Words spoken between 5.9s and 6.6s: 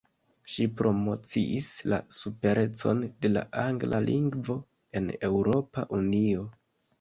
Unio.